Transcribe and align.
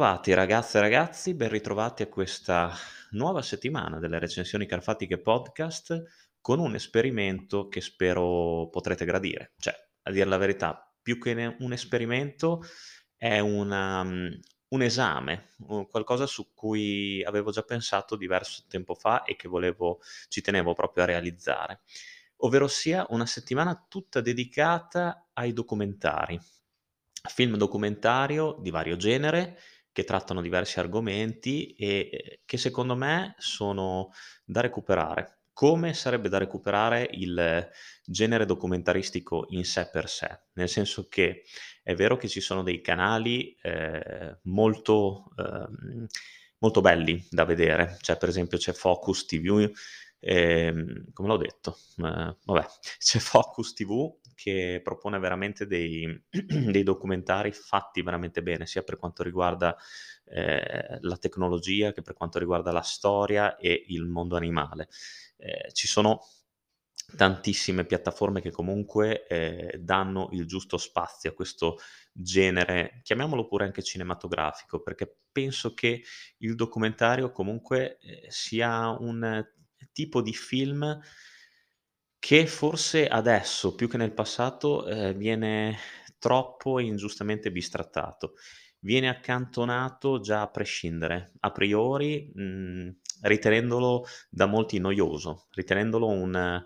Bentrovati 0.00 0.32
ragazze 0.32 0.78
e 0.78 0.80
ragazzi, 0.80 1.34
ben 1.34 1.50
ritrovati 1.50 2.02
a 2.02 2.08
questa 2.08 2.72
nuova 3.10 3.42
settimana 3.42 3.98
delle 3.98 4.18
recensioni 4.18 4.64
carfatiche 4.64 5.18
podcast 5.18 6.02
con 6.40 6.58
un 6.58 6.74
esperimento 6.74 7.68
che 7.68 7.82
spero 7.82 8.70
potrete 8.70 9.04
gradire. 9.04 9.52
Cioè, 9.58 9.74
a 10.04 10.10
dire 10.10 10.24
la 10.24 10.38
verità, 10.38 10.90
più 11.02 11.18
che 11.18 11.54
un 11.58 11.72
esperimento 11.74 12.62
è 13.14 13.40
una, 13.40 14.02
mm, 14.02 14.28
un 14.68 14.80
esame, 14.80 15.50
qualcosa 15.90 16.24
su 16.24 16.54
cui 16.54 17.22
avevo 17.22 17.50
già 17.50 17.62
pensato 17.62 18.16
diverso 18.16 18.64
tempo 18.70 18.94
fa 18.94 19.24
e 19.24 19.36
che 19.36 19.48
volevo, 19.48 20.00
ci 20.28 20.40
tenevo 20.40 20.72
proprio 20.72 21.02
a 21.02 21.08
realizzare, 21.08 21.82
ovvero 22.36 22.68
sia 22.68 23.04
una 23.10 23.26
settimana 23.26 23.84
tutta 23.86 24.22
dedicata 24.22 25.28
ai 25.34 25.52
documentari 25.52 26.40
film 27.28 27.56
documentario 27.56 28.56
di 28.60 28.70
vario 28.70 28.96
genere, 28.96 29.58
che 30.00 30.04
trattano 30.06 30.40
diversi 30.40 30.78
argomenti 30.80 31.74
e, 31.74 32.08
ehm, 32.12 32.36
che 32.44 32.56
secondo 32.58 32.96
me 32.96 33.34
sono 33.38 34.10
da 34.44 34.60
recuperare. 34.60 35.38
Come 35.52 35.92
sarebbe 35.94 36.28
da 36.30 36.38
recuperare 36.38 37.06
il 37.12 37.68
genere 38.04 38.46
documentaristico 38.46 39.46
in 39.50 39.64
sé 39.64 39.88
per 39.90 40.08
sé, 40.08 40.40
nel 40.54 40.68
senso 40.68 41.06
che 41.08 41.42
è 41.82 41.94
vero 41.94 42.16
che 42.16 42.28
ci 42.28 42.40
sono 42.40 42.62
dei 42.62 42.80
canali, 42.80 43.56
ehm, 43.62 44.38
molto, 44.44 45.26
ehm, 45.36 46.06
molto 46.58 46.80
belli 46.80 47.26
da 47.30 47.44
vedere, 47.44 47.96
cioè 48.00 48.16
per 48.16 48.28
esempio 48.28 48.58
c'è 48.58 48.72
Focus 48.72 49.24
TV, 49.26 49.70
ehm, 50.20 51.12
come 51.12 51.28
l'ho 51.28 51.36
detto? 51.36 51.76
Ehm, 51.98 52.36
vabbè, 52.44 52.66
c'è 52.98 53.18
Focus 53.18 53.72
TV 53.74 54.18
che 54.42 54.80
propone 54.82 55.18
veramente 55.18 55.66
dei, 55.66 56.06
dei 56.30 56.82
documentari 56.82 57.52
fatti 57.52 58.00
veramente 58.00 58.42
bene, 58.42 58.64
sia 58.64 58.82
per 58.82 58.96
quanto 58.96 59.22
riguarda 59.22 59.76
eh, 60.24 60.98
la 61.00 61.16
tecnologia 61.18 61.92
che 61.92 62.00
per 62.00 62.14
quanto 62.14 62.38
riguarda 62.38 62.72
la 62.72 62.80
storia 62.80 63.56
e 63.56 63.84
il 63.88 64.06
mondo 64.06 64.36
animale. 64.36 64.88
Eh, 65.36 65.70
ci 65.72 65.86
sono 65.86 66.20
tantissime 67.16 67.84
piattaforme 67.84 68.40
che 68.40 68.50
comunque 68.50 69.26
eh, 69.26 69.78
danno 69.78 70.28
il 70.32 70.46
giusto 70.46 70.78
spazio 70.78 71.30
a 71.30 71.34
questo 71.34 71.78
genere, 72.12 73.00
chiamiamolo 73.02 73.46
pure 73.46 73.64
anche 73.64 73.82
cinematografico, 73.82 74.80
perché 74.80 75.18
penso 75.30 75.74
che 75.74 76.02
il 76.38 76.54
documentario 76.54 77.30
comunque 77.30 77.98
eh, 77.98 78.24
sia 78.28 78.88
un 78.88 79.44
tipo 79.92 80.22
di 80.22 80.32
film 80.32 80.98
che 82.20 82.46
forse 82.46 83.08
adesso, 83.08 83.74
più 83.74 83.88
che 83.88 83.96
nel 83.96 84.12
passato, 84.14 84.86
ehm, 84.86 85.14
viene 85.16 85.76
troppo 86.18 86.78
e 86.78 86.84
ingiustamente 86.84 87.50
bistrattato. 87.50 88.34
Viene 88.80 89.08
accantonato 89.08 90.20
già 90.20 90.42
a 90.42 90.48
prescindere, 90.50 91.32
a 91.40 91.50
priori, 91.52 92.30
mhmm, 92.34 92.96
ritenendolo 93.22 94.04
da 94.30 94.46
molti 94.46 94.78
noioso, 94.78 95.48
ritenendolo 95.52 96.06
un 96.08 96.64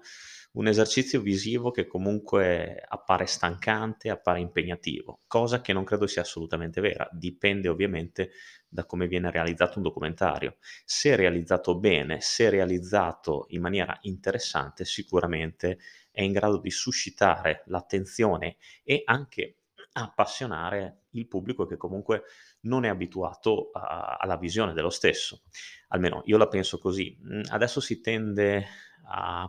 un 0.53 0.69
esercizio 0.69 1.21
visivo 1.21 1.71
che 1.73 1.87
comunque 1.87 2.81
appare 2.87 3.27
stancante, 3.27 4.09
appare 4.09 4.41
impegnativo, 4.41 5.23
cosa 5.27 5.61
che 5.61 5.73
non 5.73 5.85
credo 5.85 6.07
sia 6.07 6.23
assolutamente 6.23 6.81
vera. 6.81 7.09
Dipende 7.13 7.69
ovviamente 7.69 8.31
da 8.75 8.85
come 8.87 9.07
viene 9.07 9.31
realizzato 9.31 9.79
un 9.79 9.85
documentario. 9.85 10.57
Se 10.85 11.15
realizzato 11.15 11.79
bene, 11.79 12.21
se 12.21 12.51
realizzato 12.51 13.47
in 13.51 13.61
maniera 13.61 13.97
interessante, 14.03 14.85
sicuramente 14.85 15.79
è 16.11 16.23
in 16.23 16.33
grado 16.33 16.59
di 16.59 16.71
suscitare 16.71 17.63
l'attenzione 17.67 18.57
e 18.83 19.03
anche 19.05 19.59
appassionare 19.97 21.05
il 21.11 21.29
pubblico 21.29 21.67
che 21.67 21.77
comunque 21.77 22.25
non 22.63 22.85
è 22.85 22.89
abituato 22.89 23.71
a 23.73 24.17
alla 24.19 24.37
visione 24.37 24.73
dello 24.73 24.91
stesso. 24.91 25.43
Almeno 25.89 26.23
io 26.25 26.37
la 26.37 26.49
penso 26.49 26.79
così. 26.79 27.17
Mhmm, 27.21 27.43
adesso 27.51 27.81
si 27.81 28.01
tende 28.01 28.67
a 29.07 29.49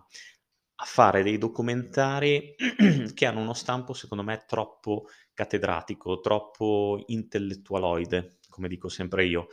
a 0.77 0.85
fare 0.85 1.23
dei 1.23 1.37
documentari 1.37 2.53
che 3.13 3.25
hanno 3.25 3.39
uno 3.39 3.53
stampo, 3.53 3.93
secondo 3.93 4.23
me, 4.23 4.43
troppo 4.45 5.07
cattedratico, 5.35 6.19
troppo 6.19 7.03
intellettualoide, 7.07 8.39
come 8.49 8.67
dico 8.67 8.89
sempre 8.89 9.25
io, 9.25 9.47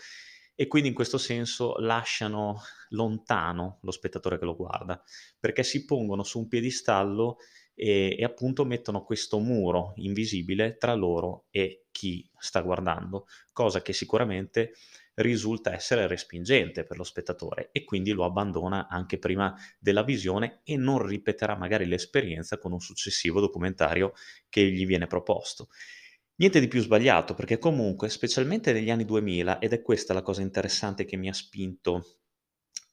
e 0.55 0.67
quindi 0.67 0.89
in 0.89 0.95
questo 0.95 1.19
senso 1.19 1.77
lasciano 1.79 2.61
lontano 2.91 3.79
lo 3.83 3.91
spettatore 3.91 4.39
che 4.39 4.45
lo 4.47 4.57
guarda, 4.57 5.03
perché 5.39 5.63
si 5.63 5.85
pongono 5.85 6.23
su 6.23 6.39
un 6.39 6.49
piedistallo 6.49 7.37
e 7.75 8.17
e 8.19 8.23
appunto 8.25 8.67
mettono 8.67 9.03
questo 9.03 9.39
muro 9.39 9.95
invisibile 9.97 10.77
tra 10.77 10.93
loro 10.95 11.47
e 11.51 11.87
chi 11.91 12.29
sta 12.39 12.61
guardando, 12.61 13.27
cosa 13.53 13.81
che 13.81 13.95
sicuramente 13.95 14.75
risulta 15.15 15.73
essere 15.73 16.07
respingente 16.07 16.85
per 16.85 16.97
lo 16.97 17.05
spettatore 17.05 17.71
e 17.73 17.85
quindi 17.85 18.13
lo 18.13 18.25
abbandona 18.25 18.89
anche 18.89 19.19
prima 19.19 19.55
della 19.79 20.03
visione 20.03 20.61
e 20.65 20.77
non 20.77 21.05
ripeterà 21.07 21.57
magari 21.57 21.87
l'esperienza 21.87 22.59
con 22.59 22.73
un 22.73 22.81
successivo 22.81 23.41
documentario 23.41 24.13
che 24.49 24.65
gli 24.71 24.87
viene 24.87 25.07
proposto. 25.07 25.69
Niente 26.37 26.61
di 26.61 26.69
più 26.69 26.81
sbagliato 26.81 27.35
perché 27.35 27.59
comunque, 27.59 28.09
specialmente 28.09 28.73
negli 28.73 28.91
anni 28.91 29.05
2000, 29.05 29.59
ed 29.59 29.73
è 29.73 29.83
questa 29.83 30.15
la 30.15 30.23
cosa 30.23 30.41
interessante 30.41 31.05
che 31.05 31.17
mi 31.17 31.29
ha 31.29 31.35
spinto 31.35 32.19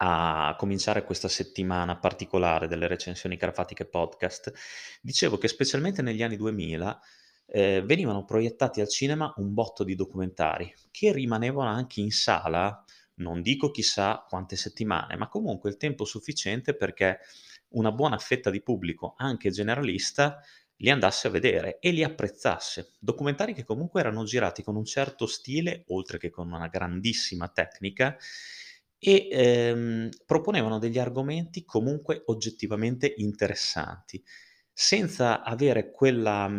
a 0.02 0.56
cominciare 0.58 1.04
questa 1.04 1.28
settimana 1.28 1.98
particolare 1.98 2.68
delle 2.68 2.88
recensioni 2.88 3.38
carfatiche 3.38 3.86
podcast, 3.86 4.52
dicevo 5.02 5.38
che 5.38 5.48
specialmente 5.48 6.02
negli 6.02 6.24
anni 6.24 6.38
2000 6.38 7.00
ehm, 7.52 7.86
venivano 7.86 8.26
proiettati 8.26 8.82
al 8.82 8.90
cinema 8.90 9.34
un 9.38 9.54
botto 9.54 9.84
di 9.84 9.96
documentari, 9.96 10.74
che 10.92 11.12
rimanevano 11.12 11.70
anche 11.70 12.02
in 12.02 12.12
sala, 12.12 12.84
non 13.16 13.42
dico 13.42 13.72
chissà 13.72 14.26
quante 14.28 14.56
settimane, 14.56 15.16
ma 15.18 15.28
comunque 15.28 15.70
il 15.70 15.78
tempo 15.78 16.06
sufficiente 16.06 16.76
perché 16.76 17.20
una 17.70 17.92
buona 17.92 18.18
fetta 18.18 18.50
di 18.50 18.62
pubblico, 18.62 19.14
anche 19.18 19.52
generalista, 19.52 20.40
li 20.78 20.90
andasse 20.90 21.28
a 21.28 21.32
vedere 21.32 21.78
e 21.80 21.92
li 21.92 22.04
apprezzasse. 22.04 22.94
Documentari 23.00 23.54
che 23.54 23.66
comunque 23.66 24.00
erano 24.00 24.24
girati 24.24 24.64
con 24.64 24.76
un 24.78 24.86
certo 24.86 25.26
stile, 25.28 25.84
oltre 25.88 26.18
che 26.18 26.30
con 26.30 26.52
una 26.52 26.68
grandissima 26.68 27.50
tecnica, 27.50 28.16
e, 28.98 29.28
ehm, 29.32 30.10
proponevano 30.26 30.78
degli 30.80 31.00
argomenti 31.00 31.64
comunque 31.64 32.22
oggettivamente 32.26 33.14
interessanti, 33.18 34.22
senza 34.74 35.42
avere 35.44 35.92
quella 35.92 36.50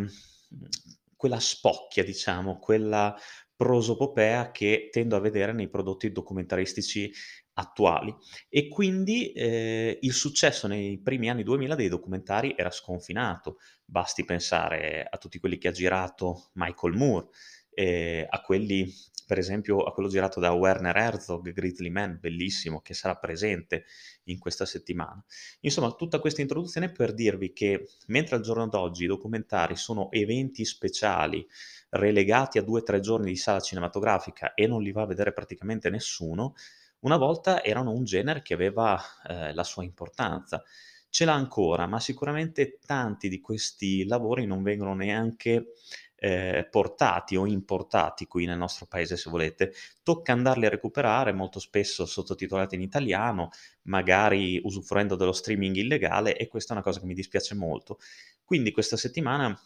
quella 1.17 1.41
spocchia 1.41 2.03
diciamo, 2.05 2.59
quella 2.59 3.15
prosopopea 3.55 4.51
che 4.53 4.89
tendo 4.91 5.17
a 5.17 5.21
vedere 5.21 5.53
nei 5.53 5.69
prodotti 5.69 6.11
documentaristici 6.13 7.13
attuali. 7.55 8.15
E 8.49 8.69
quindi, 8.69 9.33
ehm, 9.33 9.99
il 10.01 10.13
successo 10.15 10.67
nei 10.67 10.99
primi 11.03 11.29
anni 11.29 11.43
2000 11.43 11.75
dei 11.75 11.89
documentari 11.89 12.55
era 12.57 12.71
sconfinato. 12.71 13.59
Basti 13.85 14.25
pensare 14.25 15.07
a 15.09 15.19
tutti 15.19 15.39
quelli 15.39 15.59
che 15.59 15.69
ha 15.69 15.73
girato 15.73 16.51
Michael 16.55 16.95
Moore, 16.95 17.29
ehm, 17.75 18.27
a 18.29 18.41
quelli 18.41 18.91
per 19.31 19.39
esempio 19.39 19.85
a 19.85 19.93
quello 19.93 20.09
girato 20.09 20.41
da 20.41 20.51
Werner 20.51 20.97
Herzog, 20.97 21.53
Grizzly 21.53 21.89
Man, 21.89 22.19
bellissimo, 22.21 22.81
che 22.81 22.95
sarà 22.95 23.15
presente 23.15 23.85
in 24.25 24.41
questa 24.41 24.67
settimana. 24.67 25.25
Insomma, 25.61 25.93
tutta 25.93 26.19
questa 26.19 26.41
introduzione 26.41 26.91
per 26.91 27.15
dirvi 27.15 27.53
che 27.53 27.91
mentre 28.09 28.35
al 28.35 28.43
giorno 28.43 28.67
d'oggi 28.67 29.05
i 29.05 29.07
documentari 29.07 29.77
sono 29.77 30.11
eventi 30.11 30.65
speciali 30.65 31.47
relegati 31.91 32.59
a 32.59 32.63
due 32.63 32.81
o 32.81 32.83
tre 32.83 32.99
giorni 32.99 33.31
di 33.31 33.37
sala 33.37 33.61
cinematografica 33.61 34.53
e 34.53 34.67
non 34.67 34.83
li 34.83 34.91
va 34.91 35.03
a 35.03 35.07
vedere 35.07 35.33
praticamente 35.33 35.91
nessuno, 35.91 36.55
una 37.03 37.17
volta 37.17 37.63
erano 37.63 37.93
un 37.93 38.03
genere 38.03 38.43
che 38.43 38.55
aveva 38.55 39.01
eh, 39.29 39.55
la 39.55 39.63
sua 39.63 39.85
importanza. 39.85 40.61
Ce 41.09 41.25
l'ha 41.25 41.35
ancora, 41.35 41.87
ma 41.87 42.01
sicuramente 42.01 42.81
tanti 42.85 43.29
di 43.29 43.41
questi 43.41 44.05
lavori 44.07 44.45
non 44.45 44.65
vengono 44.65 44.95
neanche 44.95 45.73
eh, 46.23 46.69
portati 46.71 47.35
o 47.35 47.47
importati 47.47 48.27
qui 48.27 48.45
nel 48.45 48.59
nostro 48.59 48.85
paese 48.87 49.17
se 49.17 49.31
volete, 49.31 49.73
tocca 50.03 50.33
andarli 50.33 50.67
a 50.67 50.69
recuperare 50.69 51.33
molto 51.33 51.59
spesso 51.59 52.05
sottotitolati 52.05 52.75
in 52.75 52.83
italiano, 52.83 53.49
magari 53.83 54.61
usufruendo 54.63 55.17
dello 55.17 55.33
streaming 55.33 55.77
illegale 55.77 56.37
e 56.37 56.47
questa 56.47 56.73
è 56.73 56.77
una 56.77 56.85
cosa 56.85 57.01
che 57.01 57.07
mi 57.07 57.15
dispiace 57.15 57.55
molto. 57.55 57.99
Quindi 58.45 58.71
questa 58.71 58.99
settimana 58.99 59.59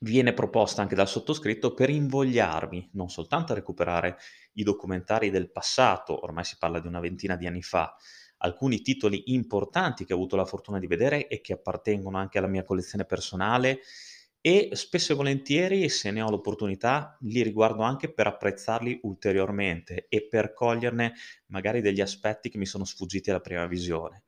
viene 0.00 0.32
proposta 0.32 0.80
anche 0.80 0.94
dal 0.94 1.08
sottoscritto 1.08 1.74
per 1.74 1.90
invogliarvi 1.90 2.90
non 2.92 3.10
soltanto 3.10 3.52
a 3.52 3.56
recuperare 3.56 4.16
i 4.54 4.62
documentari 4.62 5.28
del 5.28 5.50
passato, 5.50 6.24
ormai 6.24 6.44
si 6.44 6.56
parla 6.58 6.80
di 6.80 6.86
una 6.86 7.00
ventina 7.00 7.36
di 7.36 7.46
anni 7.46 7.62
fa, 7.62 7.94
alcuni 8.38 8.80
titoli 8.80 9.32
importanti 9.32 10.06
che 10.06 10.14
ho 10.14 10.16
avuto 10.16 10.36
la 10.36 10.46
fortuna 10.46 10.78
di 10.78 10.86
vedere 10.86 11.26
e 11.26 11.42
che 11.42 11.52
appartengono 11.52 12.16
anche 12.16 12.38
alla 12.38 12.46
mia 12.46 12.64
collezione 12.64 13.04
personale 13.04 13.80
e 14.40 14.70
spesso 14.72 15.12
e 15.12 15.16
volentieri, 15.16 15.88
se 15.88 16.10
ne 16.10 16.22
ho 16.22 16.30
l'opportunità, 16.30 17.16
li 17.22 17.42
riguardo 17.42 17.82
anche 17.82 18.12
per 18.12 18.26
apprezzarli 18.26 19.00
ulteriormente 19.02 20.06
e 20.08 20.26
per 20.26 20.52
coglierne 20.52 21.14
magari 21.46 21.80
degli 21.80 22.00
aspetti 22.00 22.48
che 22.48 22.58
mi 22.58 22.66
sono 22.66 22.84
sfuggiti 22.84 23.30
alla 23.30 23.40
prima 23.40 23.66
visione. 23.66 24.22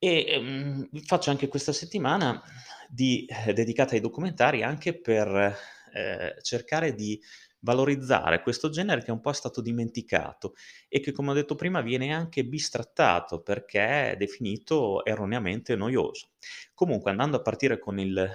E, 0.00 0.24
ehm, 0.28 0.88
faccio 1.04 1.30
anche 1.30 1.48
questa 1.48 1.72
settimana 1.72 2.40
di 2.88 3.26
ehm, 3.28 3.52
dedicata 3.52 3.94
ai 3.94 4.00
documentari 4.00 4.62
anche 4.62 4.98
per, 5.00 5.56
ehm, 5.92 6.40
cercare 6.42 6.94
di 6.94 7.20
valorizzare 7.60 8.40
questo 8.40 8.68
genere 8.70 9.02
che 9.02 9.10
un 9.10 9.20
po' 9.20 9.30
è 9.30 9.34
stato 9.34 9.60
dimenticato 9.60 10.54
e 10.88 11.00
che, 11.00 11.10
come 11.10 11.30
ho 11.30 11.34
detto 11.34 11.56
prima, 11.56 11.80
viene 11.80 12.12
anche 12.14 12.44
bistrattato 12.44 13.40
perché 13.42 14.12
è 14.12 14.16
definito 14.16 15.04
erroneamente 15.04 15.74
noioso. 15.74 16.30
Comunque, 16.74 17.10
andando 17.10 17.36
a 17.38 17.42
partire 17.42 17.80
con, 17.80 17.98
il, 17.98 18.30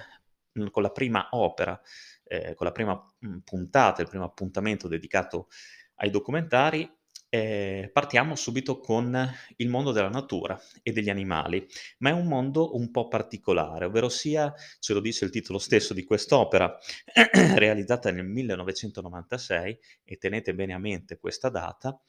con 0.70 0.82
la 0.82 0.90
prima 0.90 1.28
opera, 1.32 1.80
eh, 2.24 2.54
con 2.54 2.66
la 2.66 2.72
prima 2.72 3.00
puntata, 3.44 4.02
il 4.02 4.08
primo 4.08 4.24
appuntamento 4.24 4.88
dedicato 4.88 5.48
ai 5.96 6.10
documentari, 6.10 6.90
eh, 7.34 7.90
partiamo 7.92 8.36
subito 8.36 8.78
con 8.78 9.28
il 9.56 9.68
mondo 9.68 9.90
della 9.90 10.08
natura 10.08 10.56
e 10.84 10.92
degli 10.92 11.10
animali, 11.10 11.66
ma 11.98 12.10
è 12.10 12.12
un 12.12 12.26
mondo 12.26 12.76
un 12.76 12.92
po' 12.92 13.08
particolare, 13.08 13.86
ovvero 13.86 14.08
sia, 14.08 14.54
ce 14.78 14.92
lo 14.92 15.00
dice 15.00 15.24
il 15.24 15.32
titolo 15.32 15.58
stesso 15.58 15.94
di 15.94 16.04
quest'opera, 16.04 16.78
realizzata 17.56 18.12
nel 18.12 18.24
1996, 18.24 19.78
e 20.04 20.16
tenete 20.16 20.54
bene 20.54 20.74
a 20.74 20.78
mente 20.78 21.18
questa 21.18 21.48
data, 21.48 22.00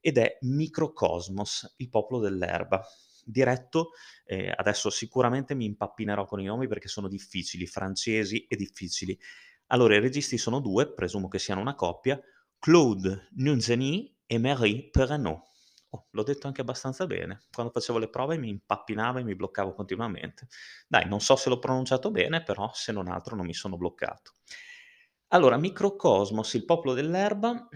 ed 0.00 0.16
è 0.16 0.38
Microcosmos, 0.40 1.74
il 1.76 1.90
popolo 1.90 2.20
dell'erba, 2.20 2.82
diretto, 3.24 3.90
eh, 4.24 4.52
adesso 4.54 4.90
sicuramente 4.90 5.54
mi 5.54 5.64
impappinerò 5.64 6.24
con 6.24 6.40
i 6.40 6.44
nomi 6.44 6.66
perché 6.68 6.88
sono 6.88 7.08
difficili, 7.08 7.66
francesi 7.66 8.46
e 8.46 8.56
difficili. 8.56 9.18
Allora, 9.68 9.96
i 9.96 10.00
registi 10.00 10.38
sono 10.38 10.60
due, 10.60 10.92
presumo 10.92 11.28
che 11.28 11.38
siano 11.38 11.60
una 11.60 11.74
coppia, 11.74 12.20
Claude 12.58 13.28
Nunzeni 13.36 14.14
e 14.26 14.38
Marie 14.38 14.88
Perrenot. 14.90 15.50
Oh, 15.94 16.06
l'ho 16.10 16.22
detto 16.22 16.46
anche 16.46 16.62
abbastanza 16.62 17.06
bene. 17.06 17.42
Quando 17.52 17.72
facevo 17.72 17.98
le 17.98 18.08
prove 18.08 18.38
mi 18.38 18.48
impappinavo 18.48 19.18
e 19.18 19.24
mi 19.24 19.34
bloccavo 19.34 19.74
continuamente. 19.74 20.48
Dai, 20.88 21.06
non 21.06 21.20
so 21.20 21.36
se 21.36 21.50
l'ho 21.50 21.58
pronunciato 21.58 22.10
bene, 22.10 22.42
però 22.42 22.70
se 22.72 22.92
non 22.92 23.08
altro 23.08 23.36
non 23.36 23.44
mi 23.44 23.52
sono 23.52 23.76
bloccato. 23.76 24.32
Allora, 25.28 25.56
Microcosmos, 25.56 26.54
il 26.54 26.64
popolo 26.64 26.94
dell'erba, 26.94 27.68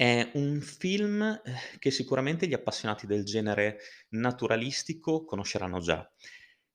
è 0.00 0.30
un 0.32 0.62
film 0.62 1.20
eh, 1.20 1.40
che 1.78 1.90
sicuramente 1.90 2.46
gli 2.46 2.54
appassionati 2.54 3.06
del 3.06 3.22
genere 3.22 3.80
naturalistico 4.12 5.26
conosceranno 5.26 5.78
già. 5.78 6.10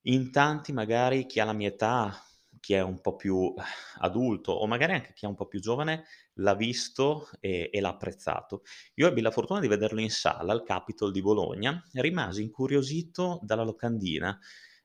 In 0.04 0.30
tanti, 0.32 0.72
magari 0.72 1.26
chi 1.26 1.40
ha 1.40 1.46
la 1.46 1.54
mia 1.54 1.70
età, 1.70 2.24
chi 2.60 2.74
è 2.76 2.84
un 2.84 3.02
po' 3.02 3.16
più 3.16 3.52
adulto 3.98 4.52
o 4.52 4.68
magari 4.68 4.94
anche 4.94 5.14
chi 5.14 5.26
è 5.26 5.28
un 5.28 5.34
po' 5.34 5.48
più 5.48 5.60
giovane 5.60 6.04
l'ha 6.36 6.54
visto 6.54 7.28
e, 7.40 7.72
e 7.74 7.82
l'ha 7.82 7.90
apprezzato. 7.90 8.62
Io 8.96 9.08
ebbi 9.08 9.22
la 9.22 9.32
fortuna 9.32 9.60
di 9.60 9.68
vederlo 9.68 10.02
in 10.02 10.12
sala 10.12 10.52
al 10.54 10.62
Capitol 10.62 11.12
di 11.12 11.22
Bologna 11.22 11.84
e 11.94 12.02
rimasi 12.04 12.44
incuriosito 12.44 13.40
dalla 13.42 13.64
locandina 13.64 14.38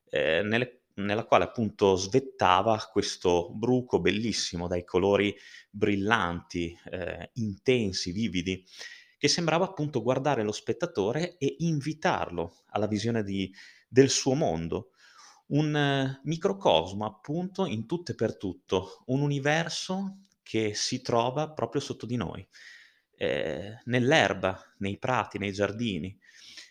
eh, 0.08 0.40
nelle, 0.42 0.79
nella 1.04 1.24
quale 1.24 1.44
appunto 1.44 1.96
svettava 1.96 2.78
questo 2.90 3.50
bruco 3.52 4.00
bellissimo 4.00 4.68
dai 4.68 4.84
colori 4.84 5.34
brillanti, 5.70 6.76
eh, 6.90 7.30
intensi, 7.34 8.12
vividi 8.12 8.64
che 9.20 9.28
sembrava 9.28 9.66
appunto 9.66 10.02
guardare 10.02 10.42
lo 10.42 10.50
spettatore 10.50 11.36
e 11.36 11.56
invitarlo 11.58 12.62
alla 12.68 12.86
visione 12.86 13.22
di, 13.22 13.54
del 13.86 14.08
suo 14.08 14.32
mondo. 14.32 14.92
Un 15.48 15.76
eh, 15.76 16.20
microcosmo 16.24 17.04
appunto 17.04 17.66
in 17.66 17.84
tutto 17.84 18.12
e 18.12 18.14
per 18.14 18.38
tutto, 18.38 19.02
un 19.08 19.20
universo 19.20 20.20
che 20.42 20.72
si 20.74 21.02
trova 21.02 21.50
proprio 21.50 21.82
sotto 21.82 22.06
di 22.06 22.16
noi, 22.16 22.48
eh, 23.16 23.82
nell'erba, 23.84 24.58
nei 24.78 24.98
prati, 24.98 25.36
nei 25.36 25.52
giardini, 25.52 26.18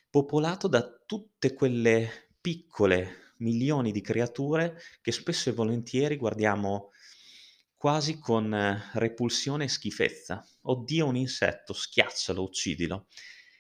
popolato 0.10 0.68
da 0.68 0.84
tutte 1.06 1.54
quelle 1.54 2.30
piccole 2.42 3.29
milioni 3.40 3.92
di 3.92 4.02
creature 4.02 4.78
che 5.02 5.12
spesso 5.12 5.50
e 5.50 5.54
volentieri 5.54 6.16
guardiamo 6.16 6.92
quasi 7.76 8.20
con 8.20 8.54
eh, 8.54 8.90
repulsione 8.94 9.64
e 9.64 9.70
schifezza. 9.70 10.46
Oddio 10.64 11.08
un 11.08 11.16
insetto, 11.16 11.74
schiaccialo, 11.74 12.44
uccidilo. 12.44 13.08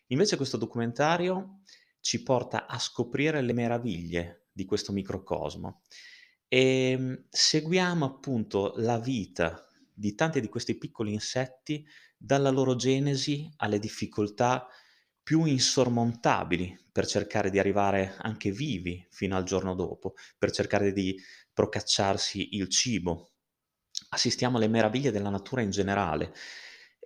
Invece 0.07 0.35
questo 0.35 0.57
documentario 0.57 1.61
ci 2.01 2.21
porta 2.23 2.65
a 2.65 2.77
scoprire 2.79 3.41
le 3.41 3.53
meraviglie 3.53 4.47
di 4.51 4.65
questo 4.65 4.91
microcosmo. 4.91 5.83
E 6.49 6.91
ehm, 6.91 7.25
seguiamo 7.29 8.05
appunto 8.05 8.73
la 8.77 8.99
vita 8.99 9.65
di 9.93 10.15
tanti 10.15 10.41
di 10.41 10.49
questi 10.49 10.77
piccoli 10.77 11.13
insetti 11.13 11.85
dalla 12.17 12.49
loro 12.49 12.75
genesi 12.75 13.49
alle 13.57 13.79
difficoltà 13.79 14.67
più 15.29 15.45
insormontabili 15.45 16.85
per 16.91 17.05
cercare 17.05 17.51
di 17.51 17.59
arrivare 17.59 18.15
anche 18.17 18.49
vivi 18.49 19.05
fino 19.11 19.37
al 19.37 19.43
giorno 19.43 19.75
dopo, 19.75 20.15
per 20.39 20.49
cercare 20.49 20.91
di 20.91 21.15
procacciarsi 21.53 22.55
il 22.55 22.67
cibo. 22.67 23.33
Assistiamo 24.09 24.57
alle 24.57 24.67
meraviglie 24.67 25.11
della 25.11 25.29
natura 25.29 25.61
in 25.61 25.69
generale, 25.69 26.33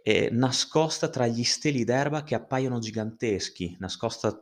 eh, 0.01 0.29
nascosta 0.31 1.09
tra 1.09 1.27
gli 1.27 1.43
steli 1.43 1.83
d'erba 1.83 2.23
che 2.23 2.33
appaiono 2.33 2.79
giganteschi, 2.79 3.75
nascosta 3.79 4.41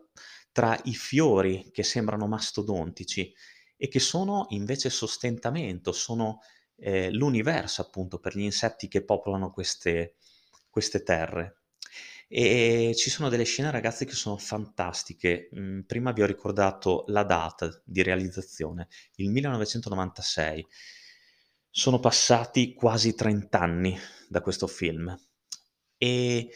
tra 0.52 0.80
i 0.84 0.94
fiori 0.94 1.72
che 1.72 1.82
sembrano 1.82 2.28
mastodontici 2.28 3.34
e 3.76 3.88
che 3.88 4.00
sono 4.00 4.46
invece 4.50 4.92
sostentamento, 4.92 5.92
sono 5.92 6.42
eh, 6.76 7.10
l'universo 7.10 7.82
appunto 7.82 8.20
per 8.20 8.38
gli 8.38 8.44
insetti 8.44 8.88
che 8.88 9.04
popolano 9.04 9.50
queste, 9.50 10.18
queste 10.70 11.02
terre. 11.02 11.61
E 12.34 12.94
ci 12.96 13.10
sono 13.10 13.28
delle 13.28 13.44
scene, 13.44 13.72
ragazzi, 13.72 14.06
che 14.06 14.14
sono 14.14 14.38
fantastiche. 14.38 15.50
Mm, 15.58 15.82
prima 15.82 16.12
vi 16.14 16.22
ho 16.22 16.26
ricordato 16.26 17.04
la 17.08 17.24
data 17.24 17.70
di 17.84 18.02
realizzazione, 18.04 18.88
il 19.16 19.30
1996. 19.30 20.66
Sono 21.70 22.00
passati 22.00 22.74
quasi 22.74 23.16
30 23.16 23.60
anni 23.60 23.98
da 24.30 24.42
questo 24.42 24.68
film 24.68 25.14
e 25.98 26.50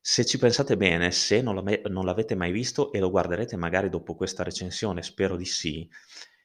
se 0.00 0.24
ci 0.24 0.38
pensate 0.38 0.76
bene, 0.76 1.10
se 1.12 1.40
non, 1.42 1.54
l'ave- 1.54 1.82
non 1.88 2.04
l'avete 2.04 2.34
mai 2.34 2.52
visto 2.52 2.92
e 2.92 2.98
lo 2.98 3.10
guarderete 3.10 3.56
magari 3.56 3.88
dopo 3.88 4.14
questa 4.14 4.42
recensione, 4.42 5.02
spero 5.02 5.36
di 5.36 5.44
sì, 5.44 5.88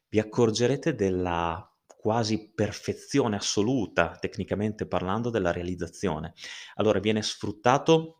vi 0.09 0.19
accorgerete 0.19 0.95
della 0.95 1.69
quasi 1.85 2.51
perfezione 2.53 3.35
assoluta, 3.35 4.15
tecnicamente 4.19 4.87
parlando, 4.87 5.29
della 5.29 5.51
realizzazione. 5.51 6.33
Allora 6.75 6.99
viene 6.99 7.21
sfruttato 7.21 8.16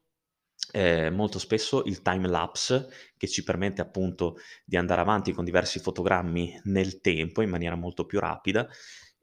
eh, 0.72 1.10
molto 1.10 1.40
spesso 1.40 1.84
il 1.84 2.02
time 2.02 2.28
lapse 2.28 2.90
che 3.18 3.28
ci 3.28 3.44
permette 3.44 3.82
appunto 3.82 4.38
di 4.66 4.78
andare 4.78 5.02
avanti 5.02 5.32
con 5.32 5.46
diversi 5.46 5.80
fotogrammi 5.80 6.62
nel 6.66 7.02
tempo 7.02 7.42
in 7.42 7.50
maniera 7.50 7.76
molto 7.76 8.06
più 8.06 8.20
rapida 8.20 8.68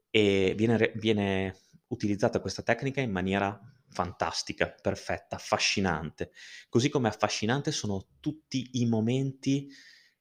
e 0.09 0.53
viene, 0.55 0.91
viene 0.95 1.57
utilizzata 1.87 2.39
questa 2.39 2.63
tecnica 2.63 3.01
in 3.01 3.11
maniera 3.11 3.59
fantastica, 3.89 4.69
perfetta, 4.69 5.35
affascinante. 5.35 6.31
Così 6.69 6.89
come 6.89 7.07
affascinante 7.07 7.71
sono 7.71 8.07
tutti 8.19 8.69
i 8.73 8.85
momenti 8.85 9.69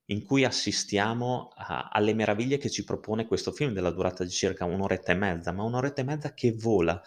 in 0.07 0.23
cui 0.23 0.45
assistiamo 0.45 1.49
a, 1.57 1.89
alle 1.91 2.15
meraviglie 2.15 2.59
che 2.59 2.71
ci 2.71 2.85
propone 2.85 3.27
questo 3.27 3.53
film 3.53 3.73
della 3.73 3.91
durata 3.91 4.23
di 4.23 4.31
circa 4.31 4.65
un'oretta 4.65 5.13
e 5.13 5.17
mezza, 5.17 5.53
ma 5.53 5.63
un'oretta 5.63 6.03
e 6.03 6.05
mezza 6.05 6.35
che 6.35 6.53
vola 6.53 7.01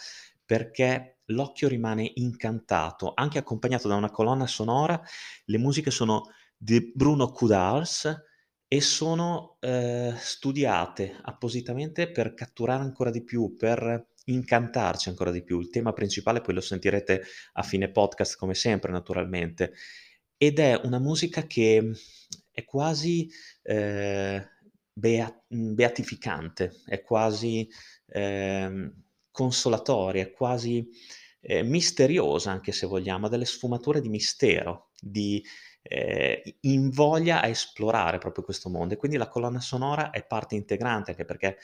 perché 0.46 1.17
l'occhio 1.28 1.68
rimane 1.68 2.12
incantato, 2.16 3.14
anche 3.16 3.38
accompagnato 3.38 3.88
da 3.88 3.96
una 3.96 4.12
colonna 4.12 4.48
sonora. 4.48 5.02
Le 5.46 5.58
musiche 5.58 5.92
sono 5.92 6.32
di 6.56 6.92
Bruno 6.94 7.32
Kudals 7.32 8.26
e 8.68 8.82
sono 8.82 9.58
eh, 9.62 10.14
studiate 10.18 11.20
appositamente 11.22 12.12
per 12.12 12.34
catturare 12.34 12.84
ancora 12.84 13.10
di 13.10 13.24
più, 13.24 13.56
per 13.56 14.08
incantarci 14.26 15.10
ancora 15.10 15.32
di 15.32 15.44
più. 15.44 15.60
Il 15.60 15.70
tema 15.70 15.94
principale 15.94 16.42
poi 16.42 16.54
lo 16.54 16.62
sentirete 16.62 17.24
a 17.54 17.64
fine 17.64 17.92
podcast 17.92 18.38
come 18.38 18.54
sempre 18.54 18.92
naturalmente 18.92 19.74
ed 20.38 20.60
è 20.60 20.80
una 20.84 21.00
musica 21.00 21.48
che 21.48 21.92
è 22.52 22.64
quasi 22.64 23.30
eh, 23.64 24.48
bea- 24.94 25.44
beatificante, 25.48 26.82
è 26.86 27.02
quasi 27.02 27.68
eh, 28.08 28.92
consolatoria, 29.38 30.32
quasi 30.32 30.90
eh, 31.42 31.62
misteriosa 31.62 32.50
anche 32.50 32.72
se 32.72 32.88
vogliamo, 32.88 33.28
ha 33.28 33.30
delle 33.30 33.46
sfumature 33.46 34.02
di 34.02 34.10
mistero, 34.10 34.90
di 35.00 35.46
eh, 35.84 36.58
invoglia 36.62 37.42
a 37.42 37.48
esplorare 37.48 38.18
proprio 38.18 38.44
questo 38.44 38.68
mondo 38.68 38.96
e 38.96 38.98
quindi 38.98 39.16
la 39.16 39.28
colonna 39.28 39.60
sonora 39.60 40.10
è 40.10 40.26
parte 40.26 40.56
integrante 40.56 41.12
anche 41.12 41.24
perché 41.24 41.58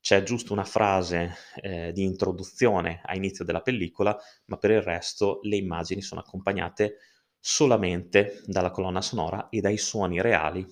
c'è 0.00 0.24
giusto 0.24 0.52
una 0.52 0.64
frase 0.64 1.36
eh, 1.60 1.92
di 1.92 2.02
introduzione 2.02 3.00
a 3.04 3.14
inizio 3.14 3.44
della 3.44 3.62
pellicola, 3.62 4.18
ma 4.46 4.56
per 4.56 4.72
il 4.72 4.82
resto 4.82 5.38
le 5.42 5.54
immagini 5.54 6.02
sono 6.02 6.22
accompagnate 6.22 6.96
solamente 7.38 8.42
dalla 8.46 8.72
colonna 8.72 9.00
sonora 9.00 9.48
e 9.48 9.60
dai 9.60 9.78
suoni 9.78 10.20
reali 10.20 10.66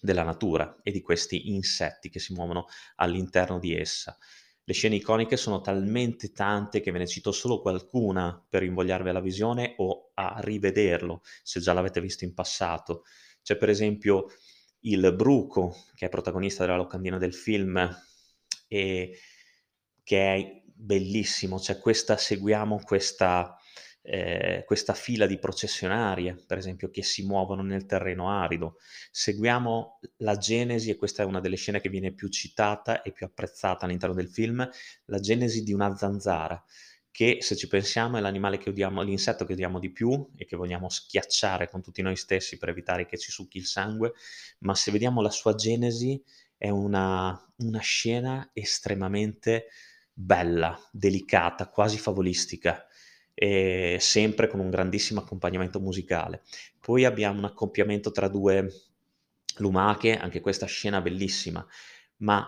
della 0.00 0.22
natura 0.22 0.76
e 0.84 0.92
di 0.92 1.02
questi 1.02 1.50
insetti 1.50 2.10
che 2.10 2.20
si 2.20 2.32
muovono 2.32 2.66
all'interno 2.96 3.58
di 3.58 3.74
essa. 3.76 4.16
Le 4.66 4.72
scene 4.72 4.96
iconiche 4.96 5.36
sono 5.36 5.60
talmente 5.60 6.32
tante 6.32 6.80
che 6.80 6.90
ve 6.90 6.98
ne 6.98 7.06
cito 7.06 7.32
solo 7.32 7.60
qualcuna 7.60 8.42
per 8.48 8.62
invogliarvi 8.62 9.10
alla 9.10 9.20
visione 9.20 9.74
o 9.76 10.10
a 10.14 10.36
rivederlo 10.40 11.20
se 11.42 11.60
già 11.60 11.74
l'avete 11.74 12.00
visto 12.00 12.24
in 12.24 12.32
passato. 12.32 13.04
C'è 13.42 13.56
per 13.56 13.68
esempio 13.68 14.26
il 14.80 15.14
bruco, 15.14 15.76
che 15.94 16.06
è 16.06 16.08
protagonista 16.08 16.64
della 16.64 16.76
locandina 16.76 17.18
del 17.18 17.34
film, 17.34 17.76
e 18.66 19.18
che 20.02 20.34
è 20.34 20.62
bellissimo, 20.64 21.58
cioè 21.60 21.78
questa 21.78 22.16
seguiamo 22.16 22.80
questa 22.84 23.56
ehm, 24.04 24.64
questa 24.64 24.92
fila 24.94 25.26
di 25.26 25.38
processionarie, 25.38 26.34
per 26.46 26.58
esempio, 26.58 26.90
che 26.90 27.02
si 27.02 27.24
muovono 27.24 27.62
nel 27.62 27.86
terreno 27.86 28.30
arido. 28.30 28.76
Seguiamo 29.10 29.98
la 30.18 30.36
genesi, 30.36 30.90
e 30.90 30.96
questa 30.96 31.22
è 31.22 31.26
una 31.26 31.40
delle 31.40 31.56
scene 31.56 31.80
che 31.80 31.88
viene 31.88 32.12
più 32.12 32.28
citata 32.28 33.02
e 33.02 33.12
più 33.12 33.26
apprezzata 33.26 33.86
all'interno 33.86 34.14
del 34.14 34.28
film, 34.28 34.68
la 35.06 35.20
genesi 35.20 35.62
di 35.62 35.72
una 35.72 35.96
zanzara, 35.96 36.62
che 37.10 37.38
se 37.40 37.56
ci 37.56 37.68
pensiamo 37.68 38.16
è 38.16 38.20
l'animale 38.20 38.58
che 38.58 38.70
odiamo 38.70 39.02
l'insetto 39.02 39.44
che 39.44 39.52
odiamo 39.52 39.78
di 39.78 39.92
più 39.92 40.28
e 40.36 40.44
che 40.46 40.56
vogliamo 40.56 40.88
schiacciare 40.88 41.68
con 41.70 41.80
tutti 41.80 42.02
noi 42.02 42.16
stessi 42.16 42.58
per 42.58 42.70
evitare 42.70 43.06
che 43.06 43.18
ci 43.18 43.30
succhi 43.30 43.58
il 43.58 43.66
sangue, 43.66 44.12
ma 44.60 44.74
se 44.74 44.90
vediamo 44.90 45.22
la 45.22 45.30
sua 45.30 45.54
genesi 45.54 46.20
è 46.56 46.68
una 46.70 47.38
una 47.56 47.78
scena 47.80 48.50
estremamente 48.52 49.66
bella, 50.12 50.76
delicata, 50.90 51.68
quasi 51.68 51.98
favolistica 51.98 52.84
e 53.34 53.98
sempre 54.00 54.46
con 54.48 54.60
un 54.60 54.70
grandissimo 54.70 55.20
accompagnamento 55.20 55.80
musicale. 55.80 56.42
Poi 56.80 57.04
abbiamo 57.04 57.38
un 57.38 57.44
accoppiamento 57.44 58.10
tra 58.12 58.28
2 58.28 58.68
lumache, 59.58 60.16
anche 60.16 60.40
questa 60.40 60.66
scena 60.66 61.00
bellissima, 61.00 61.64
ma 62.18 62.46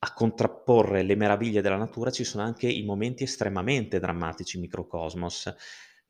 a 0.00 0.12
contrapporre 0.12 1.02
le 1.02 1.16
meraviglie 1.16 1.60
della 1.60 1.76
natura 1.76 2.10
ci 2.10 2.24
sono 2.24 2.44
anche 2.44 2.68
i 2.68 2.84
momenti 2.84 3.24
estremamente 3.24 3.98
drammatici 3.98 4.56
in 4.56 4.62
microcosmos. 4.62 5.54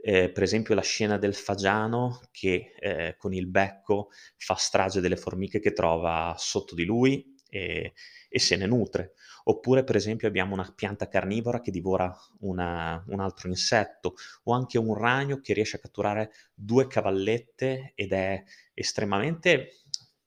Ehm, 0.00 0.32
per 0.32 0.42
esempio 0.42 0.75
la 0.75 0.82
scena 0.82 1.18
del 1.18 1.35
fagiano 1.35 2.20
che, 2.30 2.75
ehm, 2.78 3.14
con 3.16 3.32
il 3.32 3.47
becco 3.49 4.11
fa 4.37 4.54
strage 4.54 5.00
delle 5.00 5.16
formiche 5.16 5.58
che 5.61 5.73
trova 5.73 6.35
sotto 6.38 6.75
di 6.75 6.85
lui 6.85 7.35
e 7.49 7.93
e 8.31 8.38
se 8.38 8.57
ne 8.57 8.67
nutre. 8.67 9.14
Oppure 9.45 9.85
per 9.85 9.97
esempio 9.97 10.28
abbiamo 10.28 10.52
una 10.55 10.71
pianta 10.76 11.09
carnivora 11.09 11.61
che 11.61 11.71
divora 11.71 12.14
una 12.40 13.02
un 13.09 13.21
altro 13.21 13.49
insetto, 13.49 14.14
o 14.45 14.52
anche 14.52 14.78
un 14.78 14.95
ragno 14.95 15.40
che 15.40 15.55
riesce 15.55 15.76
a 15.76 15.81
catturare 15.81 16.31
2 16.55 16.87
cavallette 16.87 17.93
ed 17.95 18.12
è 18.12 18.43
estremamente 18.75 19.73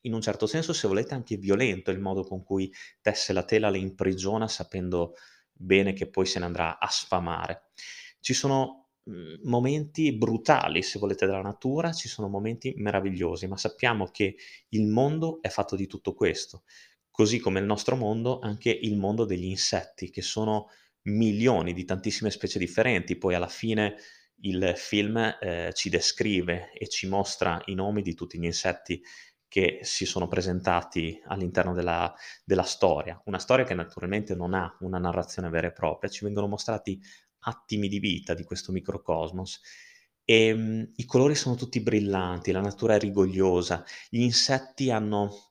in 0.06 0.14
un 0.14 0.22
certo 0.22 0.48
senso, 0.48 0.74
se 0.74 0.88
volete, 0.88 1.14
anche 1.14 1.38
violento 1.38 1.92
il 1.92 2.00
modo 2.00 2.24
con 2.24 2.44
cui 2.44 2.72
tesse 3.02 3.34
la 3.34 3.44
tela, 3.44 3.70
le 3.70 3.78
imprigiona 3.78 4.48
sapendo 4.48 5.14
bene 5.54 5.94
che 5.94 6.10
poi 6.10 6.26
se 6.26 6.40
ne 6.40 6.46
andrà 6.46 6.80
a 6.80 6.88
sfamare. 6.90 7.66
Ci 8.20 8.34
sono, 8.34 8.90
mhmm, 9.04 9.42
momenti 9.44 10.12
brutali, 10.18 10.82
se 10.82 10.98
volete, 11.00 11.26
della 11.28 11.42
natura, 11.42 11.92
ci 11.94 12.08
sono 12.08 12.28
momenti 12.30 12.74
meravigliosi, 12.78 13.46
ma 13.48 13.58
sappiamo 13.58 14.08
che 14.08 14.36
il 14.70 14.88
mondo 14.88 15.40
è 15.42 15.50
fatto 15.50 15.76
di 15.76 15.86
tutto 15.88 16.14
questo. 16.16 16.64
Così 17.12 17.40
come 17.40 17.60
il 17.60 17.66
nostro 17.66 17.96
mondo, 17.96 18.40
anche 18.40 18.70
il 18.70 18.98
mondo 18.98 19.26
degli 19.26 19.46
insetti, 19.46 20.10
che 20.10 20.22
sono 20.22 20.70
milioni 21.04 21.74
di 21.74 21.84
tantissime 21.86 22.32
specie 22.32 22.58
differenti. 22.60 23.18
Poi 23.18 23.36
alla 23.36 23.48
fine 23.48 23.96
il 24.44 24.74
film, 24.76 25.18
ehm, 25.40 25.72
ci 25.74 25.90
descrive 25.90 26.72
e 26.74 26.88
ci 26.88 27.08
mostra 27.08 27.62
i 27.66 27.76
nomi 27.76 28.02
di 28.02 28.14
tutti 28.16 28.40
gli 28.40 28.46
insetti 28.46 29.02
che 29.48 29.80
si 29.82 30.06
sono 30.06 30.28
presentati 30.28 31.22
all'interno 31.26 31.74
della 31.74 32.14
della 32.46 32.64
storia. 32.64 33.22
Una 33.26 33.40
storia 33.40 33.66
che 33.66 33.74
naturalmente 33.74 34.34
non 34.36 34.54
ha 34.54 34.76
una 34.80 34.98
narrazione 34.98 35.50
vera 35.50 35.68
e 35.68 35.74
propria, 35.74 36.10
ci 36.10 36.24
vengono 36.24 36.48
mostrati 36.48 37.00
attimi 37.40 37.88
di 37.90 38.00
vita 38.00 38.34
di 38.34 38.44
questo 38.46 38.72
microcosmos. 38.72 39.60
Ehm, 40.24 40.92
i 40.96 41.06
colori 41.06 41.36
sono 41.36 41.56
tutti 41.56 41.82
brillanti, 41.82 42.52
la 42.52 42.62
natura 42.62 42.96
è 42.96 43.00
rigogliosa, 43.00 43.84
gli 44.10 44.22
insetti 44.22 44.90
hanno 44.92 45.51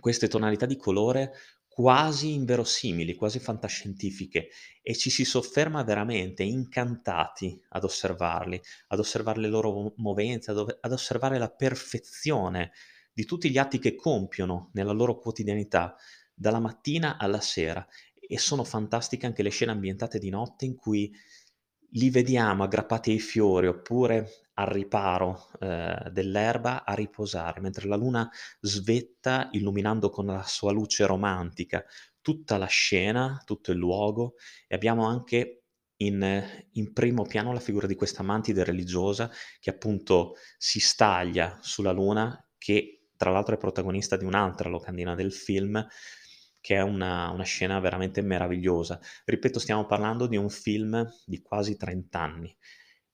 queste 0.00 0.28
tonalità 0.28 0.66
di 0.66 0.76
colore 0.76 1.32
quasi 1.76 2.32
inverosimili, 2.32 3.14
quasi 3.14 3.38
fantascientifiche 3.38 4.48
e 4.80 4.96
ci 4.96 5.10
si 5.10 5.26
sofferma 5.26 5.82
veramente 5.82 6.42
incantati 6.42 7.60
ad 7.68 7.84
osservarli, 7.84 8.58
ad 8.88 8.98
osservare 8.98 9.40
le 9.40 9.48
loro 9.48 9.92
movenze, 9.96 10.52
ad 10.52 10.92
osservare 10.92 11.36
la 11.36 11.50
perfezione 11.50 12.72
di 13.12 13.26
tutti 13.26 13.50
gli 13.50 13.58
atti 13.58 13.78
che 13.78 13.94
compiono 13.94 14.70
nella 14.72 14.92
loro 14.92 15.18
quotidianità, 15.18 15.94
dalla 16.34 16.60
mattina 16.60 17.18
alla 17.18 17.40
sera. 17.40 17.86
E 18.14 18.38
sono 18.38 18.64
fantastiche 18.64 19.26
anche 19.26 19.42
le 19.42 19.50
scene 19.50 19.72
ambientate 19.72 20.18
di 20.18 20.30
notte 20.30 20.64
in 20.64 20.76
cui 20.76 21.12
li 21.90 22.10
vediamo 22.10 22.64
aggrappati 22.64 23.10
ai 23.10 23.20
fiori 23.20 23.66
oppure 23.66 24.45
al 24.58 24.66
riparo, 24.66 25.50
ehm, 25.60 26.08
dell'erba 26.10 26.84
a 26.84 26.94
riposare, 26.94 27.60
mentre 27.60 27.88
la 27.88 27.96
luna 27.96 28.30
svetta 28.60 29.48
illuminando 29.52 30.10
con 30.10 30.26
la 30.26 30.42
sua 30.44 30.72
luce 30.72 31.04
romantica 31.06 31.84
tutta 32.20 32.56
la 32.56 32.66
scena, 32.66 33.42
tutto 33.44 33.70
il 33.72 33.78
luogo 33.78 34.34
e 34.66 34.74
abbiamo 34.74 35.06
anche 35.06 35.62
in 35.98 36.44
in 36.72 36.92
primo 36.92 37.22
piano 37.24 37.52
la 37.52 37.60
figura 37.60 37.86
di 37.86 37.94
questa 37.94 38.22
mantide 38.22 38.64
religiosa 38.64 39.30
che 39.60 39.70
appunto 39.70 40.34
si 40.58 40.78
staglia 40.80 41.58
sulla 41.62 41.92
luna, 41.92 42.46
che 42.58 43.08
tra 43.16 43.30
l'altro 43.30 43.54
è 43.54 43.58
protagonista 43.58 44.16
di 44.16 44.24
un'altra 44.24 44.68
locandina 44.68 45.14
del 45.14 45.32
film, 45.32 45.86
che 46.60 46.76
è 46.76 46.80
una 46.82 47.30
una 47.30 47.44
scena 47.44 47.78
veramente 47.80 48.20
meravigliosa. 48.22 48.98
Ripeto, 49.24 49.58
stiamo 49.58 49.86
parlando 49.86 50.26
di 50.26 50.36
un 50.36 50.50
film 50.50 51.06
di 51.24 51.40
quasi 51.42 51.76
30 51.76 52.20
anni 52.20 52.56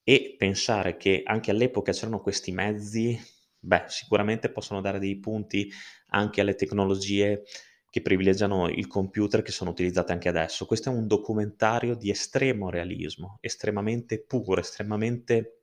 e 0.05 0.35
pensare 0.39 0.97
che 0.97 1.23
anche 1.25 1.51
all'epoca 1.51 1.93
c'erano 1.93 2.21
questi 2.21 2.53
mezzi, 2.53 3.19
beh, 3.59 3.85
sicuramente 3.89 4.51
possono 4.51 4.81
dare 4.81 4.99
dei 4.99 5.19
punti 5.19 5.71
anche 6.09 6.41
alle 6.41 6.55
tecnologie 6.55 7.43
che 7.89 8.01
privilegiano 8.03 8.69
il 8.69 8.87
computer 8.87 9.43
che 9.43 9.53
sono 9.53 9.71
utilizzate 9.71 10.13
anche 10.13 10.29
adesso. 10.29 10.65
Questo 10.67 10.91
è 10.91 10.93
un 10.95 11.07
documentario 11.07 11.95
di 11.95 12.11
estremo 12.11 12.71
realismo, 12.71 13.39
estremamente 13.41 14.23
puro, 14.25 14.61
estremamente, 14.61 15.63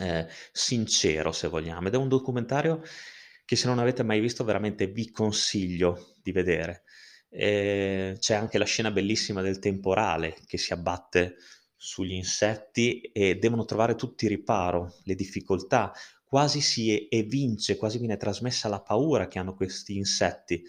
ehm, 0.00 0.26
sincero 0.52 1.32
se 1.32 1.48
vogliamo, 1.48 1.88
ed 1.88 1.94
è 1.94 1.96
un 1.96 2.08
documentario 2.08 2.82
che 3.44 3.56
se 3.56 3.66
non 3.66 3.78
avete 3.78 4.02
mai 4.02 4.20
visto 4.20 4.44
veramente 4.44 4.86
vi 4.86 5.10
consiglio 5.10 6.14
di 6.22 6.32
vedere. 6.32 6.82
Ehm, 7.30 8.18
c'è 8.18 8.34
anche 8.34 8.58
la 8.58 8.64
scena 8.64 8.90
bellissima 8.90 9.40
del 9.42 9.58
temporale 9.58 10.36
che 10.46 10.58
si 10.58 10.72
abbatte 10.72 11.36
sugli 11.84 12.12
insetti 12.12 13.00
e 13.00 13.38
devono 13.38 13.64
trovare 13.64 13.96
tutti 13.96 14.28
riparo, 14.28 14.94
le 15.02 15.16
difficoltà, 15.16 15.92
quasi 16.22 16.60
si 16.60 17.08
evince, 17.10 17.76
quasi 17.76 17.98
viene 17.98 18.16
trasmessa 18.16 18.68
la 18.68 18.80
paura 18.80 19.26
che 19.26 19.40
hanno 19.40 19.56
questi 19.56 19.96
insetti, 19.96 20.62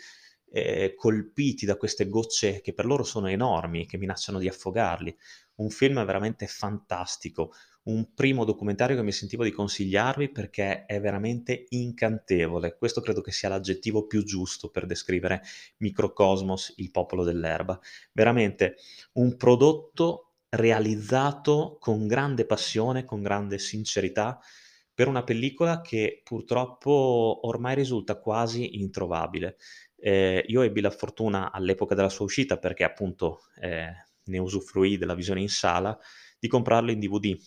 ehm, 0.51 0.95
colpiti 0.95 1.67
da 1.67 1.77
queste 1.77 2.09
gocce 2.09 2.61
che 2.61 2.73
per 2.73 2.85
loro 2.85 3.03
sono 3.03 3.27
enormi, 3.27 3.85
che 3.85 3.99
minacciano 3.99 4.39
di 4.39 4.47
affogarli. 4.47 5.15
Un 5.57 5.69
film 5.69 6.03
veramente 6.03 6.47
fantastico, 6.47 7.53
un 7.83 8.15
primo 8.15 8.43
documentario 8.43 8.95
che 8.95 9.03
mi 9.03 9.11
sentivo 9.11 9.43
di 9.43 9.51
consigliarvi 9.51 10.31
perché 10.31 10.85
è 10.85 10.99
veramente 10.99 11.67
incantevole. 11.69 12.75
Questo 12.75 13.01
credo 13.01 13.21
che 13.21 13.31
sia 13.31 13.49
l'aggettivo 13.49 14.07
più 14.07 14.23
giusto 14.23 14.71
per 14.71 14.87
descrivere 14.87 15.43
Microcosmos, 15.77 16.73
il 16.77 16.89
popolo 16.89 17.23
dell'erba. 17.23 17.79
Veramente 18.13 18.77
un 19.13 19.37
prodotto 19.37 20.29
realizzato 20.53 21.77
con 21.79 22.07
grande 22.07 22.45
passione, 22.45 23.05
con 23.05 23.21
grande 23.21 23.57
sincerità, 23.59 24.39
per 24.93 25.07
una 25.07 25.23
pellicola 25.23 25.81
che 25.81 26.21
purtroppo 26.23 27.39
ormai 27.43 27.75
risulta 27.75 28.19
quasi 28.19 28.79
introvabile. 28.79 29.57
Ehm, 29.97 30.41
io 30.47 30.61
ebbi 30.61 30.81
la 30.81 30.91
fortuna 30.91 31.51
all'epoca 31.51 31.95
della 31.95 32.09
sua 32.09 32.25
uscita, 32.25 32.57
perché 32.57 32.83
appunto, 32.83 33.41
ehm, 33.61 33.91
ne 34.25 34.37
usufruii 34.37 34.97
della 34.97 35.15
visione 35.15 35.41
in 35.41 35.49
sala, 35.49 35.97
di 36.39 36.47
comprarlo 36.47 36.91
in 36.91 36.99
DVD. 36.99 37.37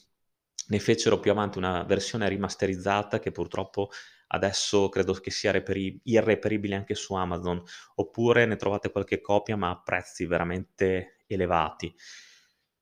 Ne 0.68 0.78
fecero 0.80 1.20
più 1.20 1.30
avanti 1.30 1.58
una 1.58 1.84
versione 1.84 2.28
rimasterizzata 2.28 3.20
che 3.20 3.30
purtroppo 3.30 3.90
adesso 4.28 4.88
credo 4.88 5.12
che 5.14 5.30
sia 5.30 5.52
reperi 5.52 6.00
irreperibile 6.04 6.75
anche 6.75 6.94
su 6.96 7.14
Amazon, 7.14 7.62
oppure 7.96 8.44
ne 8.46 8.56
trovate 8.56 8.90
qualche 8.90 9.20
copia 9.20 9.56
ma 9.56 9.70
a 9.70 9.80
prezzi 9.80 10.26
veramente 10.26 11.18
elevati. 11.28 11.94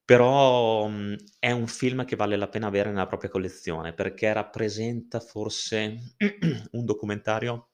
Però, 0.04 0.86
mhmm, 0.86 1.16
è 1.38 1.50
un 1.50 1.66
film 1.66 2.04
che 2.04 2.16
vale 2.16 2.36
la 2.36 2.48
pena 2.48 2.66
avere 2.66 2.90
nella 2.90 3.06
propria 3.06 3.30
collezione, 3.30 3.94
perché 3.94 4.32
rappresenta 4.32 5.18
forse 5.20 6.14
un 6.72 6.84
documentario, 6.84 7.70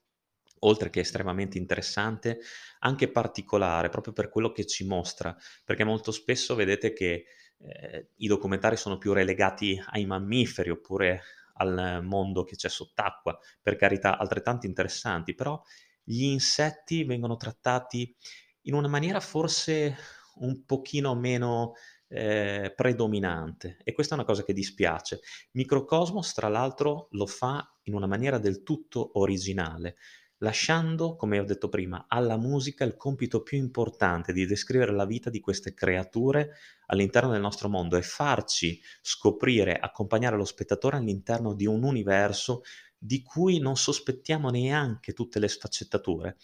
oltre 0.60 0.90
che 0.90 1.00
estremamente 1.00 1.58
interessante, 1.58 2.38
anche 2.80 3.10
particolare, 3.10 3.88
proprio 3.88 4.12
per 4.12 4.28
quello 4.28 4.52
che 4.52 4.64
ci 4.66 4.86
mostra, 4.86 5.36
perché 5.64 5.82
molto 5.84 6.12
spesso 6.12 6.54
vedete 6.54 6.92
che, 6.92 7.24
ehm, 7.58 8.06
i 8.16 8.26
documentari 8.28 8.76
sono 8.76 8.96
più 8.98 9.12
relegati 9.12 9.82
ai 9.90 10.06
mammiferi, 10.06 10.70
oppure 10.70 11.22
al 11.54 12.00
mondo 12.04 12.44
che 12.44 12.54
c'è 12.56 12.68
sott'acqua, 12.68 13.36
per 13.60 13.74
carità 13.76 14.16
altrettanto 14.18 14.66
interessanti, 14.66 15.34
però 15.34 15.60
gli 16.02 16.22
insetti 16.24 17.04
vengono 17.04 17.36
trattati 17.36 18.14
in 18.62 18.74
una 18.74 18.88
maniera 18.88 19.20
forse 19.20 19.96
un 20.36 20.64
pochino 20.64 21.14
meno 21.14 21.74
ehm, 22.10 22.72
predominante 22.74 23.78
e 23.84 23.92
questa 23.92 24.14
è 24.14 24.18
una 24.18 24.26
cosa 24.26 24.44
che 24.44 24.52
dispiace. 24.52 25.20
Microcosmos 25.52 26.34
tra 26.34 26.48
l'altro 26.48 27.08
lo 27.12 27.26
fa 27.26 27.76
in 27.84 27.94
una 27.94 28.06
maniera 28.06 28.38
del 28.38 28.62
tutto 28.62 29.18
originale. 29.18 29.96
lasciando, 30.42 31.16
come 31.16 31.38
ho 31.38 31.44
detto 31.44 31.68
prima, 31.68 32.06
alla 32.08 32.38
musica 32.38 32.84
il 32.84 32.96
compito 32.96 33.42
più 33.42 33.58
importante 33.58 34.32
di 34.32 34.46
descrivere 34.46 34.92
la 34.92 35.04
vita 35.04 35.28
di 35.28 35.40
queste 35.40 35.74
creature 35.74 36.52
all'interno 36.86 37.30
del 37.30 37.40
nostro 37.42 37.68
mondo 37.68 37.96
e 37.96 38.02
farci 38.02 38.80
scoprire, 39.02 39.78
accompagnare 39.78 40.36
lo 40.36 40.44
spettatore 40.44 40.96
all'interno 40.96 41.54
di 41.54 41.66
un 41.66 41.82
universo 41.84 42.62
di 42.96 43.22
cui 43.22 43.58
non 43.58 43.76
sospettiamo 43.76 44.50
neanche 44.50 45.12
tutte 45.12 45.38
le 45.38 45.48
sfaccettature. 45.48 46.36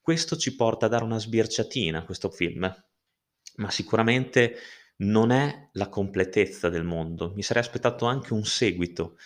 Questo 0.00 0.36
ci 0.36 0.54
porta 0.54 0.86
a 0.86 0.88
dare 0.88 1.04
una 1.04 1.18
sbirciatina 1.18 1.98
a 1.98 2.04
questo 2.04 2.30
film, 2.30 2.60
ma 3.56 3.70
sicuramente 3.70 4.56
non 4.96 5.30
è 5.30 5.68
la 5.72 5.88
completezza 5.88 6.68
del 6.68 6.84
mondo. 6.84 7.32
Mi 7.34 7.42
sarei 7.42 7.62
aspettato 7.62 8.06
anche 8.06 8.32
un 8.32 8.44
seguito, 8.44 9.16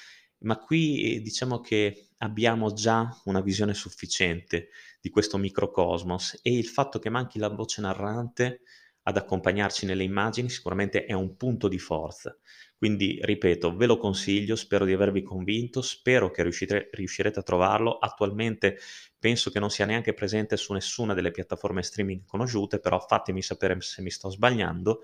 ma 0.41 0.59
qui 0.59 1.21
diciamo 1.23 1.61
che 1.61 2.11
abbiamo 2.19 2.73
già 2.73 3.09
una 3.25 3.41
visione 3.41 3.75
sufficiente 3.75 4.69
di 5.01 5.11
questo 5.11 5.37
microcosmos 5.39 6.41
e 6.43 6.57
il 6.57 6.67
fatto 6.67 6.99
che 6.99 7.11
manchi 7.11 7.39
la 7.39 7.49
voce 7.49 7.81
narrante 7.81 8.63
ad 9.03 9.17
accompagnarci 9.17 9.87
nelle 9.87 10.03
immagini 10.03 10.51
sicuramente 10.51 11.05
è 11.07 11.13
un 11.15 11.37
punto 11.37 11.67
di 11.69 11.79
forza. 11.79 12.37
Quindi, 12.77 13.19
ripeto, 13.23 13.75
ve 13.75 13.87
lo 13.87 13.97
consiglio, 13.97 14.55
spero 14.55 14.85
di 14.85 14.93
avervi 14.93 15.23
convinto, 15.23 15.81
spero 15.83 16.31
che 16.31 16.43
riuscite, 16.43 16.91
riuscirete 16.93 17.39
a 17.39 17.43
trovarlo. 17.43 17.97
Attualmente 17.99 18.79
penso 19.19 19.51
che 19.51 19.59
non 19.59 19.71
sia 19.71 19.87
neanche 19.87 20.13
presente 20.15 20.57
su 20.57 20.73
nessuna 20.75 21.15
delle 21.15 21.31
piattaforme 21.31 21.83
streaming 21.83 22.25
conosciute, 22.27 22.79
però 22.81 23.01
fatemi 23.01 23.43
sapere 23.43 23.81
se 23.81 24.03
mi 24.03 24.11
sto 24.11 24.29
sbagliando. 24.31 25.01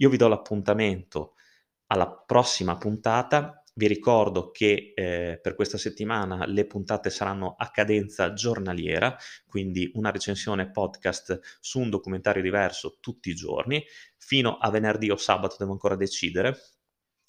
Io 0.00 0.08
vi 0.08 0.16
do 0.16 0.28
l'appuntamento 0.28 1.34
alla 1.86 2.10
prossima 2.10 2.76
puntata 2.76 3.60
vi 3.74 3.86
ricordo 3.86 4.50
che 4.50 4.92
eh, 4.94 5.38
per 5.40 5.54
questa 5.54 5.78
settimana 5.78 6.44
le 6.46 6.66
puntate 6.66 7.08
saranno 7.08 7.54
a 7.56 7.70
cadenza 7.70 8.32
giornaliera, 8.32 9.16
quindi 9.46 9.90
una 9.94 10.10
recensione 10.10 10.70
podcast 10.70 11.40
su 11.60 11.80
un 11.80 11.88
documentario 11.88 12.42
diverso 12.42 12.98
tutti 13.00 13.30
i 13.30 13.34
giorni. 13.34 13.82
Fino 14.18 14.58
a 14.58 14.70
venerdì 14.70 15.10
o 15.10 15.16
sabato 15.16 15.56
devo 15.58 15.72
ancora 15.72 15.96
decidere, 15.96 16.58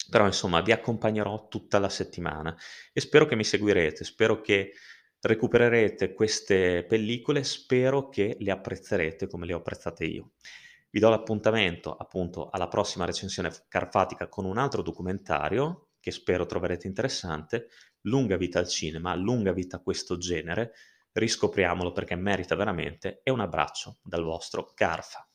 però 0.10 0.26
insomma 0.26 0.62
vi 0.62 0.72
accompagnerò 0.72 1.48
tutta 1.48 1.80
la 1.80 1.90
settimana 1.90 2.56
e 2.92 3.00
spero 3.00 3.26
che 3.26 3.36
mi 3.36 3.44
seguirete, 3.44 4.04
spero 4.04 4.42
che 4.42 4.74
recupererete 5.22 6.14
queste 6.14 6.86
pellicole, 6.86 7.44
spero 7.44 8.10
che 8.10 8.36
le 8.40 8.52
apprezzerete 8.52 9.28
come 9.28 9.46
le 9.46 9.54
ho 9.54 9.58
apprezzate 9.58 10.06
io. 10.06 10.32
Vi 10.92 11.00
do 11.00 11.10
l'appuntamento 11.10 11.96
appunto 11.96 12.50
alla 12.50 12.68
prossima 12.68 13.06
recensione 13.06 13.50
carfatica 13.70 14.28
con 14.28 14.44
un 14.46 14.58
altro 14.58 14.82
documentario 14.82 15.92
che 16.02 16.12
spero 16.12 16.46
troverete 16.46 16.86
interessante, 16.86 17.70
lunga 18.02 18.36
vita 18.36 18.60
al 18.60 18.68
cinema, 18.68 19.16
lunga 19.16 19.54
vita 19.54 19.78
a 19.78 19.82
questo 19.82 20.18
genere, 20.18 20.74
riscopriamolo 21.14 21.94
perché 21.94 22.16
merita 22.16 22.56
veramente 22.56 23.22
e 23.24 23.32
un 23.32 23.40
abbraccio 23.40 24.00
dal 24.04 24.24
vostro 24.24 24.72
Carfa. 24.74 25.31